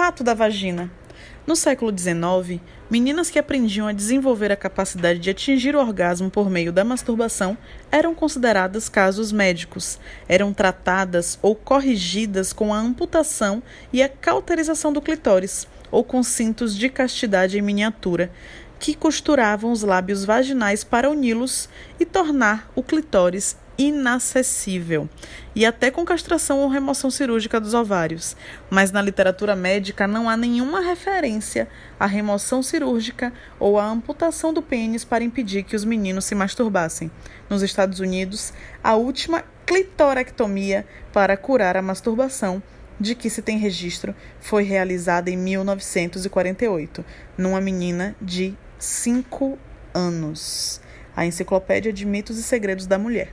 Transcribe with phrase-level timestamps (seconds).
[0.00, 0.90] Fato da vagina.
[1.46, 6.48] No século XIX, meninas que aprendiam a desenvolver a capacidade de atingir o orgasmo por
[6.48, 7.54] meio da masturbação
[7.92, 15.02] eram consideradas casos médicos, eram tratadas ou corrigidas com a amputação e a cauterização do
[15.02, 18.32] clitóris, ou com cintos de castidade em miniatura,
[18.78, 21.68] que costuravam os lábios vaginais para uni-los
[22.00, 25.08] e tornar o clitóris inacessível,
[25.54, 28.36] e até com castração ou remoção cirúrgica dos ovários.
[28.68, 31.66] Mas na literatura médica não há nenhuma referência
[31.98, 37.10] à remoção cirúrgica ou à amputação do pênis para impedir que os meninos se masturbassem.
[37.48, 38.52] Nos Estados Unidos,
[38.84, 42.62] a última clitorectomia para curar a masturbação
[43.00, 47.02] de que se tem registro foi realizada em 1948,
[47.38, 49.58] numa menina de 5
[49.94, 50.82] anos.
[51.16, 53.32] A Enciclopédia de Mitos e Segredos da Mulher.